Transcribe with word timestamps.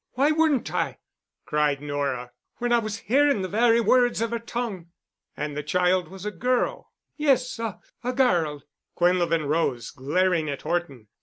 Why 0.13 0.31
wouldn't 0.31 0.73
I——" 0.73 0.97
cried 1.45 1.79
Nora, 1.79 2.31
"when 2.57 2.71
I 2.73 2.79
was 2.79 3.01
hearin' 3.05 3.43
the 3.43 3.47
very 3.47 3.79
words 3.79 4.19
of 4.19 4.31
her 4.31 4.39
tongue." 4.39 4.87
"And 5.37 5.55
the 5.55 5.61
child 5.61 6.07
was 6.07 6.25
a 6.25 6.31
girl?" 6.31 6.91
"Yes—a—a 7.17 8.13
girl——" 8.13 8.63
Quinlevin 8.97 9.45
rose, 9.47 9.91
glaring 9.91 10.49
at 10.49 10.63
Horton. 10.63 11.07